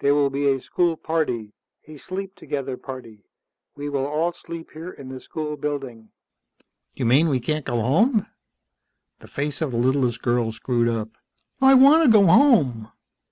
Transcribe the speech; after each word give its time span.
There 0.00 0.12
will 0.12 0.28
be 0.28 0.48
a 0.50 0.60
school 0.60 0.96
party, 0.96 1.52
a 1.86 1.98
sleep 1.98 2.34
together 2.34 2.76
party. 2.76 3.22
We 3.76 3.88
will 3.88 4.06
all 4.08 4.32
sleep 4.32 4.72
here 4.72 4.90
in 4.90 5.08
the 5.08 5.20
school 5.20 5.56
building." 5.56 6.08
"You 6.96 7.06
mean 7.06 7.28
we 7.28 7.38
can't 7.38 7.64
go 7.64 7.76
home?" 7.80 8.26
The 9.20 9.28
face 9.28 9.62
of 9.62 9.70
the 9.70 9.78
littlest 9.78 10.20
girl 10.20 10.50
screwed 10.50 10.88
up. 10.88 11.10
"I 11.60 11.74
want 11.74 12.02
to 12.02 12.10
go 12.10 12.26
home." 12.26 12.90